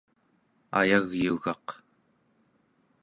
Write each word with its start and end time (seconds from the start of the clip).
ayagyugaq 0.79 1.67